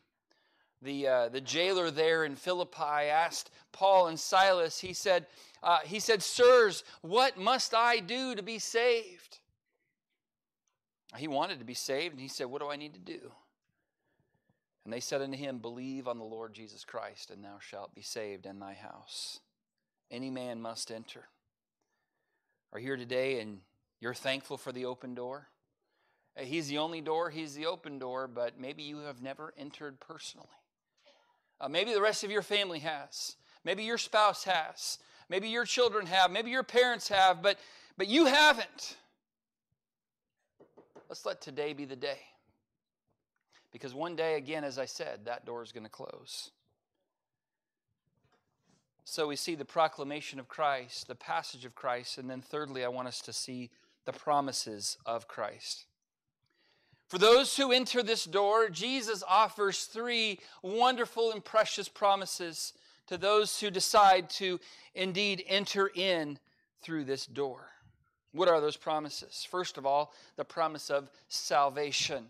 [0.81, 5.27] The, uh, the jailer there in Philippi asked Paul and Silas, he said,
[5.61, 9.39] uh, he said, Sirs, what must I do to be saved?
[11.17, 13.31] He wanted to be saved, and he said, What do I need to do?
[14.83, 18.01] And they said unto him, Believe on the Lord Jesus Christ, and thou shalt be
[18.01, 19.39] saved in thy house.
[20.09, 21.25] Any man must enter.
[22.73, 23.59] Are you here today and
[23.99, 25.49] you're thankful for the open door?
[26.37, 30.47] He's the only door, He's the open door, but maybe you have never entered personally.
[31.61, 33.35] Uh, maybe the rest of your family has.
[33.63, 34.97] Maybe your spouse has.
[35.29, 36.31] Maybe your children have.
[36.31, 37.59] Maybe your parents have, but,
[37.97, 38.97] but you haven't.
[41.07, 42.19] Let's let today be the day.
[43.71, 46.49] Because one day, again, as I said, that door is going to close.
[49.03, 52.87] So we see the proclamation of Christ, the passage of Christ, and then thirdly, I
[52.87, 53.69] want us to see
[54.05, 55.85] the promises of Christ.
[57.11, 62.71] For those who enter this door, Jesus offers three wonderful and precious promises
[63.07, 64.61] to those who decide to
[64.95, 66.39] indeed enter in
[66.81, 67.67] through this door.
[68.31, 69.45] What are those promises?
[69.51, 72.27] First of all, the promise of salvation.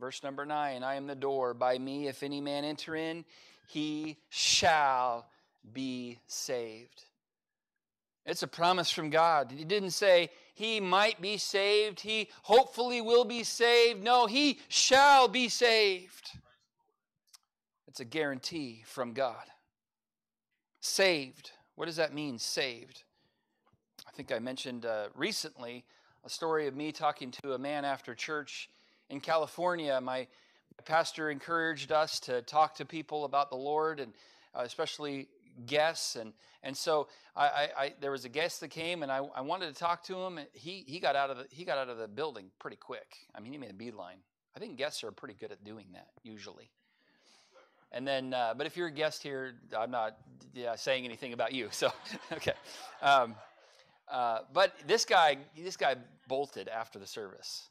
[0.00, 1.54] Verse number nine I am the door.
[1.54, 3.24] By me, if any man enter in,
[3.68, 5.28] he shall
[5.72, 7.04] be saved.
[8.26, 9.52] It's a promise from God.
[9.56, 14.02] He didn't say he might be saved, he hopefully will be saved.
[14.02, 16.30] No, he shall be saved.
[17.88, 19.44] It's a guarantee from God.
[20.80, 21.52] Saved.
[21.74, 23.04] What does that mean, saved?
[24.06, 25.84] I think I mentioned uh, recently
[26.24, 28.68] a story of me talking to a man after church
[29.08, 29.98] in California.
[30.00, 30.26] My
[30.84, 34.12] pastor encouraged us to talk to people about the Lord and
[34.54, 35.28] uh, especially
[35.66, 36.32] guests and
[36.64, 39.74] and so I, I, I, there was a guest that came and I, I wanted
[39.74, 42.08] to talk to him he he got out of the he got out of the
[42.08, 43.16] building pretty quick.
[43.34, 44.18] I mean he made a beeline.
[44.56, 46.70] I think guests are pretty good at doing that usually.
[47.90, 50.16] And then uh, but if you're a guest here I'm not
[50.54, 51.92] yeah, saying anything about you so
[52.32, 52.54] okay.
[53.00, 53.34] Um,
[54.10, 55.96] uh, but this guy this guy
[56.28, 57.68] bolted after the service.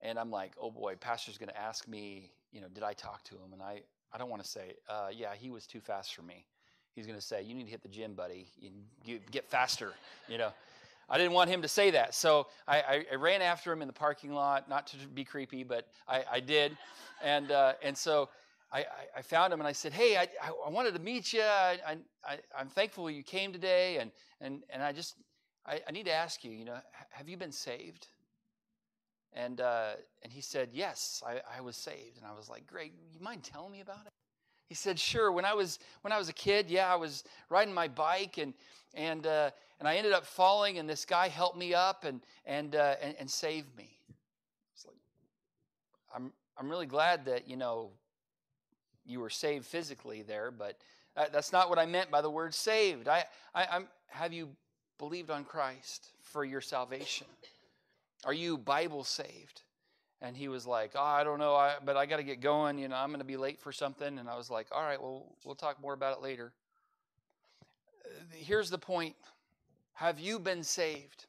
[0.00, 3.22] And I'm like oh boy pastor's going to ask me you know did I talk
[3.24, 3.52] to him?
[3.52, 6.46] And I I don't want to say, uh, yeah, he was too fast for me
[6.98, 8.46] he's going to say, "You need to hit the gym, buddy.
[9.04, 9.92] You get faster."
[10.28, 10.50] You know,
[11.08, 13.94] I didn't want him to say that, so I, I, ran after him in the
[13.94, 16.76] parking lot, not to be creepy, but I, I did,
[17.22, 18.28] and uh, and so.
[18.70, 18.84] I,
[19.16, 21.40] I, found him and I said, "Hey, I, I wanted to meet you.
[21.40, 21.78] I,
[22.22, 24.10] I, I'm thankful you came today, and
[24.42, 25.14] and and I just
[25.64, 26.50] I, I need to ask you.
[26.50, 26.76] You know,
[27.08, 28.08] have you been saved?"
[29.32, 32.92] And uh, and he said, "Yes, I, I was saved." And I was like, "Great.
[33.10, 34.12] You mind telling me about it?"
[34.68, 35.32] He said, "Sure.
[35.32, 38.52] When I was when I was a kid, yeah, I was riding my bike and
[38.94, 42.76] and uh, and I ended up falling, and this guy helped me up and and
[42.76, 43.90] uh, and, and saved me."
[44.86, 44.96] Like,
[46.14, 47.90] I'm I'm really glad that you know
[49.06, 50.78] you were saved physically there, but
[51.32, 53.08] that's not what I meant by the word saved.
[53.08, 54.50] I, I I'm have you
[54.98, 57.26] believed on Christ for your salvation?
[58.24, 59.62] Are you Bible saved?
[60.20, 62.78] And he was like, "Oh, I don't know, I, but I got to get going.
[62.78, 65.00] You know, I'm going to be late for something." And I was like, "All right,
[65.00, 66.52] well, we'll talk more about it later."
[68.04, 69.14] Uh, here's the point:
[69.94, 71.26] Have you been saved?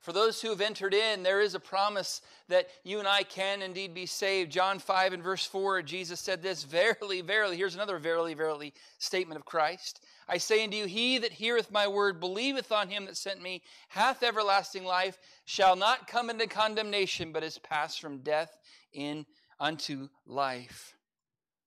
[0.00, 3.60] For those who have entered in, there is a promise that you and I can
[3.60, 4.50] indeed be saved.
[4.50, 9.38] John 5 and verse 4, Jesus said this Verily, verily, here's another verily, verily statement
[9.38, 10.02] of Christ.
[10.28, 13.62] I say unto you, he that heareth my word, believeth on him that sent me,
[13.88, 18.58] hath everlasting life, shall not come into condemnation, but is passed from death
[18.92, 19.24] in
[19.58, 20.96] unto life.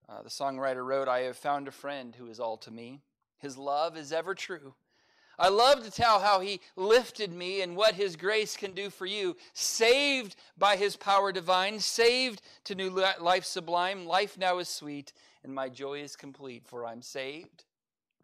[0.07, 2.99] Uh, the songwriter wrote, I have found a friend who is all to me.
[3.39, 4.75] His love is ever true.
[5.39, 9.07] I love to tell how he lifted me and what his grace can do for
[9.07, 9.37] you.
[9.53, 14.05] Saved by his power divine, saved to new life sublime.
[14.05, 15.13] Life now is sweet,
[15.43, 17.63] and my joy is complete, for I'm saved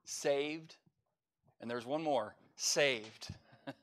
[0.07, 0.75] saved,
[1.59, 3.27] and there's one more saved.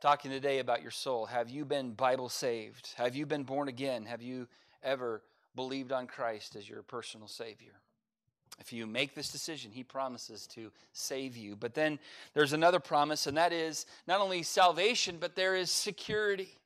[0.00, 1.26] Talking today about your soul.
[1.26, 2.94] Have you been Bible saved?
[2.96, 4.06] Have you been born again?
[4.06, 4.48] Have you
[4.82, 5.22] ever
[5.54, 7.72] believed on Christ as your personal Savior?
[8.60, 11.56] If you make this decision, He promises to save you.
[11.56, 11.98] But then
[12.32, 16.58] there's another promise, and that is not only salvation, but there is security.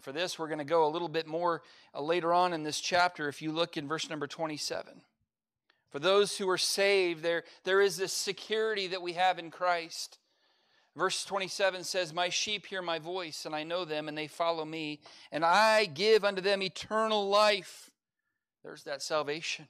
[0.00, 1.62] For this, we're going to go a little bit more
[1.94, 5.02] uh, later on in this chapter if you look in verse number 27.
[5.94, 10.18] For those who are saved, there, there is this security that we have in Christ.
[10.96, 14.64] Verse 27 says, My sheep hear my voice, and I know them, and they follow
[14.64, 14.98] me,
[15.30, 17.92] and I give unto them eternal life,
[18.64, 19.68] There's that salvation.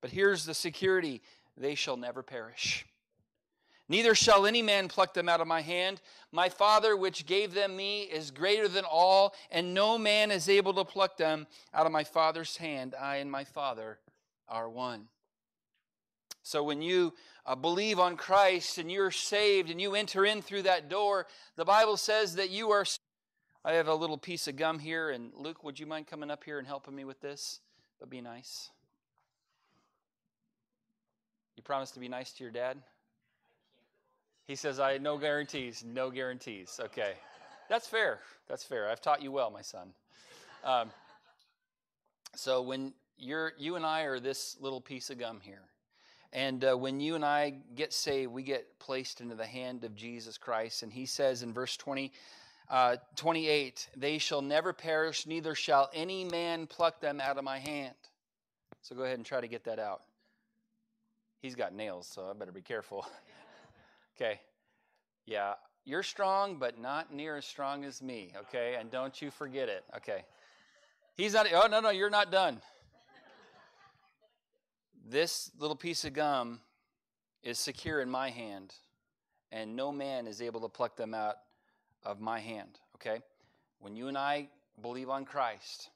[0.00, 1.20] But here's the security
[1.56, 2.86] they shall never perish.
[3.88, 6.00] Neither shall any man pluck them out of my hand.
[6.30, 10.74] My Father, which gave them me, is greater than all, and no man is able
[10.74, 12.94] to pluck them out of my Father's hand.
[12.94, 13.98] I and my Father
[14.48, 15.08] are one.
[16.44, 17.14] So when you
[17.46, 21.26] uh, believe on Christ and you're saved and you enter in through that door,
[21.56, 22.84] the Bible says that you are.
[23.64, 26.44] I have a little piece of gum here, and Luke, would you mind coming up
[26.44, 27.60] here and helping me with this?
[27.98, 28.68] That'd be nice.
[31.56, 32.76] You promise to be nice to your dad?
[34.46, 36.78] He says, I no guarantees, no guarantees.
[36.78, 37.14] Okay.
[37.70, 38.20] That's fair.
[38.48, 38.90] That's fair.
[38.90, 39.94] I've taught you well, my son.
[40.62, 40.90] Um,
[42.36, 45.62] so when you're you and I are this little piece of gum here.
[46.34, 49.94] And uh, when you and I get saved, we get placed into the hand of
[49.94, 50.82] Jesus Christ.
[50.82, 52.12] And he says in verse 20,
[52.68, 57.58] uh, 28, they shall never perish, neither shall any man pluck them out of my
[57.58, 57.94] hand.
[58.82, 60.02] So go ahead and try to get that out.
[61.40, 63.06] He's got nails, so I better be careful.
[64.16, 64.38] Okay.
[65.26, 65.54] Yeah,
[65.84, 68.32] you're strong, but not near as strong as me.
[68.42, 68.76] Okay.
[68.78, 69.82] And don't you forget it.
[69.96, 70.24] Okay.
[71.16, 72.60] He's not, oh, no, no, you're not done.
[75.06, 76.60] This little piece of gum
[77.42, 78.74] is secure in my hand,
[79.52, 81.36] and no man is able to pluck them out
[82.04, 82.78] of my hand.
[82.96, 83.20] Okay?
[83.80, 84.48] When you and I
[84.80, 85.90] believe on Christ,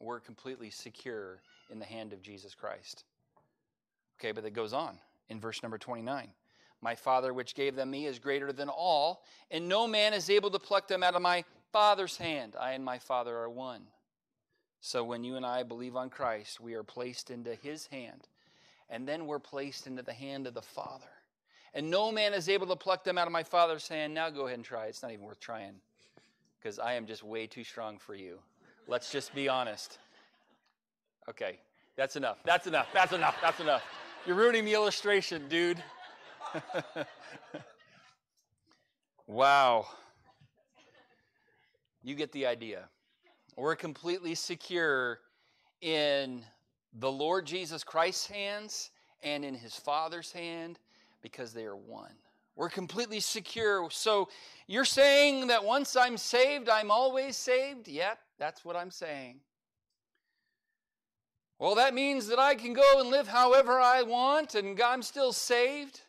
[0.00, 3.04] we're completely secure in the hand of Jesus Christ.
[4.18, 4.98] Okay, but it goes on
[5.28, 6.30] in verse number 29.
[6.80, 10.50] My Father, which gave them me, is greater than all, and no man is able
[10.50, 12.56] to pluck them out of my Father's hand.
[12.58, 13.82] I and my Father are one.
[14.80, 18.28] So when you and I believe on Christ, we are placed into his hand,
[18.88, 21.04] and then we're placed into the hand of the Father.
[21.74, 24.14] And no man is able to pluck them out of my Father's hand.
[24.14, 24.86] Now go ahead and try.
[24.86, 25.74] It's not even worth trying
[26.58, 28.38] because I am just way too strong for you.
[28.86, 29.98] Let's just be honest.
[31.28, 31.58] Okay,
[31.96, 32.38] that's enough.
[32.44, 32.88] That's enough.
[32.92, 33.36] That's enough.
[33.42, 33.82] That's enough.
[34.26, 35.82] You're ruining the illustration, dude.
[39.26, 39.86] wow.
[42.02, 42.88] You get the idea.
[43.58, 45.18] We're completely secure
[45.80, 46.44] in
[46.92, 48.92] the Lord Jesus Christ's hands
[49.24, 50.78] and in his Father's hand
[51.22, 52.14] because they are one.
[52.54, 53.88] We're completely secure.
[53.90, 54.28] So
[54.68, 57.88] you're saying that once I'm saved, I'm always saved?
[57.88, 59.40] Yep, that's what I'm saying.
[61.58, 65.32] Well, that means that I can go and live however I want and I'm still
[65.32, 66.02] saved?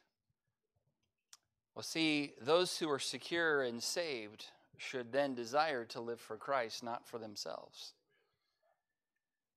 [1.74, 4.45] Well, see, those who are secure and saved
[4.80, 7.94] should then desire to live for Christ, not for themselves.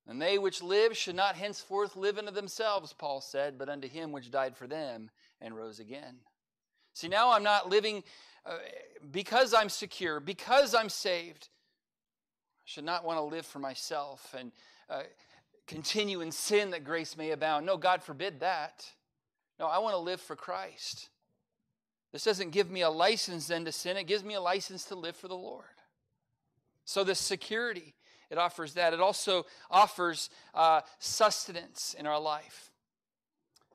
[0.06, 4.10] And they which live should not henceforth live unto themselves, Paul said, but unto him
[4.10, 5.10] which died for them
[5.40, 6.16] and rose again.
[6.94, 8.02] See, now I'm not living
[8.44, 8.58] uh,
[9.10, 11.48] because I'm secure, because I'm saved.
[12.64, 14.50] I should not want to live for myself and
[14.90, 15.02] uh,
[15.68, 17.64] continue in sin that grace may abound.
[17.64, 18.84] No, God forbid that.
[19.60, 21.08] No, I want to live for Christ.
[22.12, 24.94] This doesn't give me a license then to sin, it gives me a license to
[24.94, 25.64] live for the Lord.
[26.84, 27.94] So, this security,
[28.30, 28.92] it offers that.
[28.92, 32.70] It also offers uh, sustenance in our life.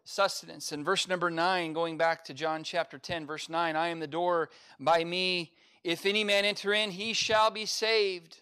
[0.04, 0.72] Sustenance.
[0.72, 4.08] In verse number 9, going back to John chapter 10, verse 9, I am the
[4.08, 5.52] door by me.
[5.84, 8.42] If any man enter in, he shall be saved,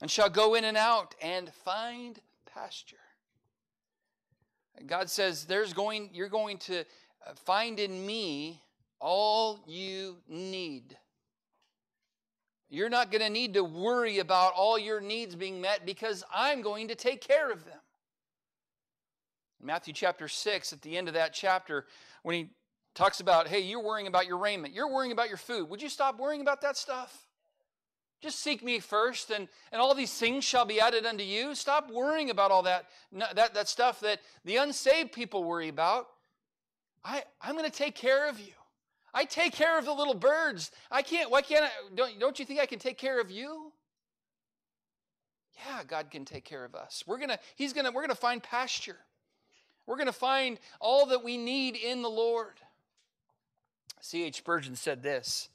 [0.00, 2.96] and shall go in and out and find pasture.
[4.86, 8.62] God says, There's going, you're going to uh, find in me
[9.00, 10.96] all you need.
[12.68, 16.62] You're not going to need to worry about all your needs being met because I'm
[16.62, 17.78] going to take care of them.
[19.60, 21.86] In Matthew chapter 6, at the end of that chapter,
[22.22, 22.50] when he
[22.94, 25.88] talks about, hey, you're worrying about your raiment, you're worrying about your food, would you
[25.88, 27.26] stop worrying about that stuff?
[28.22, 31.54] Just seek me first, and, and all these things shall be added unto you.
[31.54, 36.06] Stop worrying about all that, that, that stuff that the unsaved people worry about.
[37.04, 38.55] I, I'm going to take care of you.
[39.16, 40.70] I take care of the little birds.
[40.90, 41.70] I can't, why can't I?
[41.94, 43.72] Don't, don't you think I can take care of you?
[45.66, 47.02] Yeah, God can take care of us.
[47.06, 48.98] We're gonna, He's gonna, we're gonna find pasture.
[49.86, 52.60] We're gonna find all that we need in the Lord.
[54.02, 54.36] C.H.
[54.36, 55.48] Spurgeon said this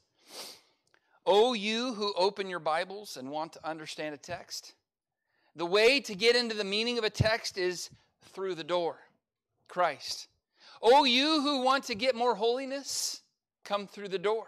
[1.24, 4.74] Oh, you who open your Bibles and want to understand a text,
[5.54, 7.90] the way to get into the meaning of a text is
[8.32, 8.96] through the door
[9.68, 10.26] Christ.
[10.82, 13.22] Oh, you who want to get more holiness,
[13.64, 14.46] come through the door.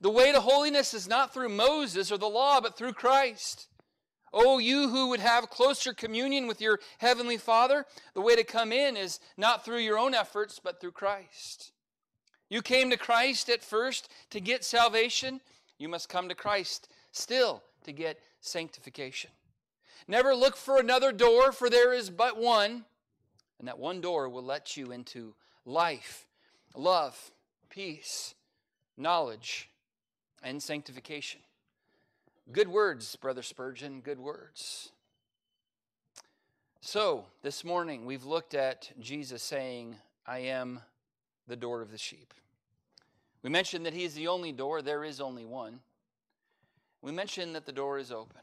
[0.00, 3.68] The way to holiness is not through Moses or the law, but through Christ.
[4.32, 7.84] Oh, you who would have closer communion with your heavenly Father,
[8.14, 11.72] the way to come in is not through your own efforts, but through Christ.
[12.48, 15.40] You came to Christ at first to get salvation.
[15.78, 19.30] You must come to Christ still to get sanctification.
[20.06, 22.84] Never look for another door, for there is but one.
[23.58, 25.34] And that one door will let you into
[25.64, 26.26] life,
[26.74, 27.30] love,
[27.70, 28.34] peace,
[28.96, 29.70] knowledge,
[30.42, 31.40] and sanctification.
[32.52, 34.90] Good words, Brother Spurgeon, good words.
[36.80, 39.96] So, this morning we've looked at Jesus saying,
[40.26, 40.80] I am
[41.46, 42.34] the door of the sheep.
[43.42, 45.80] We mentioned that He is the only door, there is only one.
[47.02, 48.42] We mentioned that the door is open.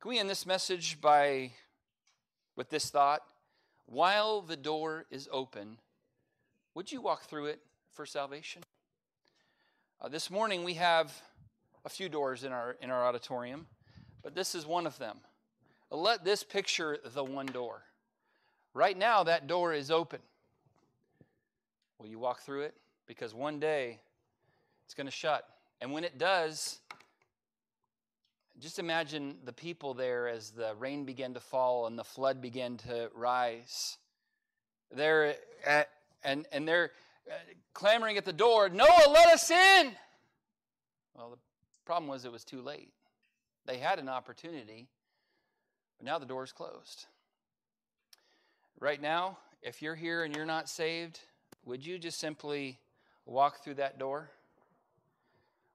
[0.00, 1.50] Can we end this message by
[2.54, 3.22] with this thought?
[3.86, 5.78] While the door is open,
[6.74, 7.60] would you walk through it
[7.92, 8.62] for salvation?
[10.00, 11.12] Uh, this morning we have
[11.84, 13.66] a few doors in our in our auditorium,
[14.22, 15.18] but this is one of them.
[15.90, 17.82] Let this picture the one door.
[18.74, 20.20] Right now, that door is open.
[21.98, 22.74] Will you walk through it?
[23.06, 23.98] Because one day
[24.84, 25.48] it's going to shut.
[25.80, 26.78] And when it does,
[28.60, 32.76] just imagine the people there as the rain began to fall and the flood began
[32.78, 33.96] to rise.
[34.92, 35.36] They're
[35.66, 35.88] at,
[36.22, 36.88] and, and they're uh,
[37.28, 37.34] Uh,
[37.74, 39.92] clamoring at the door, Noah, let us in!
[41.14, 41.38] Well, the
[41.84, 42.92] problem was it was too late.
[43.66, 44.88] They had an opportunity,
[45.98, 47.06] but now the door's closed.
[48.80, 51.20] Right now, if you're here and you're not saved,
[51.64, 52.78] would you just simply
[53.26, 54.30] walk through that door?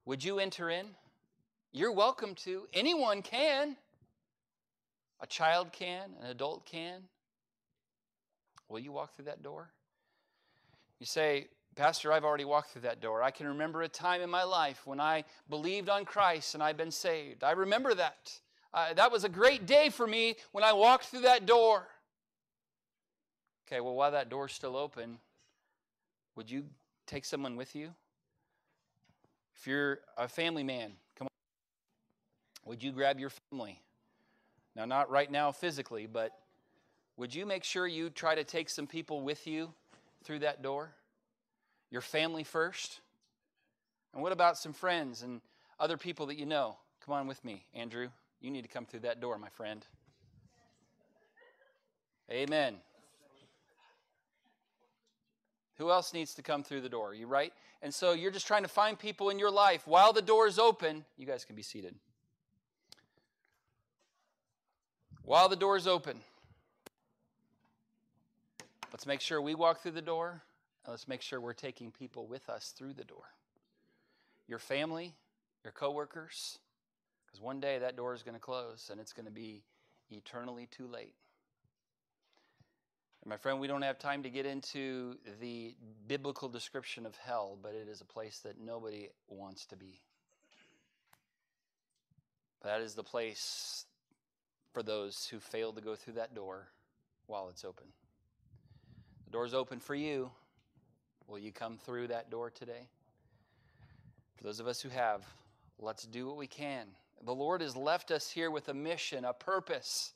[0.05, 0.87] Would you enter in?
[1.71, 2.67] You're welcome to.
[2.73, 3.75] Anyone can.
[5.21, 7.01] A child can, an adult can.
[8.69, 9.69] Will you walk through that door?
[11.03, 13.21] You say, Pastor, I've already walked through that door.
[13.21, 16.77] I can remember a time in my life when I believed on Christ and I've
[16.77, 17.43] been saved.
[17.43, 18.31] I remember that.
[18.73, 21.85] Uh, that was a great day for me when I walked through that door.
[23.67, 25.17] Okay, well, while that door's still open,
[26.37, 26.63] would you
[27.05, 27.93] take someone with you?
[29.57, 32.69] If you're a family man, come on.
[32.69, 33.81] Would you grab your family?
[34.73, 36.31] Now, not right now physically, but
[37.17, 39.73] would you make sure you try to take some people with you
[40.23, 40.91] through that door?
[41.91, 42.99] Your family first?
[44.13, 45.41] And what about some friends and
[45.79, 46.77] other people that you know?
[47.05, 48.09] Come on with me, Andrew.
[48.41, 49.85] You need to come through that door, my friend.
[52.31, 52.75] Amen.
[55.77, 57.13] Who else needs to come through the door?
[57.13, 57.51] You right?
[57.81, 60.57] And so you're just trying to find people in your life while the door is
[60.57, 61.03] open.
[61.17, 61.95] You guys can be seated.
[65.23, 66.19] While the door is open,
[68.93, 70.43] let's make sure we walk through the door.
[70.87, 73.25] let's make sure we're taking people with us through the door.
[74.47, 75.15] Your family,
[75.63, 76.59] your coworkers,
[77.25, 79.63] because one day that door is going to close and it's going to be
[80.11, 81.15] eternally too late.
[83.23, 85.75] And my friend, we don't have time to get into the
[86.07, 90.01] biblical description of hell, but it is a place that nobody wants to be.
[92.63, 93.85] That is the place
[94.73, 96.67] for those who fail to go through that door
[97.27, 97.87] while it's open.
[99.33, 100.31] Door's open for you.
[101.27, 102.87] Will you come through that door today?
[104.37, 105.25] For those of us who have,
[105.79, 106.87] let's do what we can.
[107.25, 110.13] The Lord has left us here with a mission, a purpose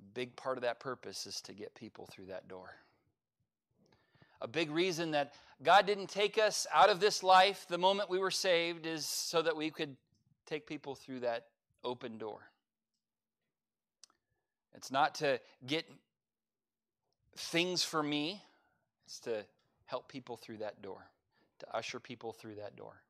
[0.00, 2.74] a big part of that purpose is to get people through that door.
[4.40, 8.18] A big reason that God didn't take us out of this life the moment we
[8.18, 9.96] were saved is so that we could
[10.46, 11.46] take people through that
[11.84, 12.38] open door.
[14.74, 15.84] It's not to get
[17.36, 18.42] things for me,
[19.06, 19.44] is to
[19.86, 21.06] help people through that door,
[21.58, 23.02] to usher people through that door.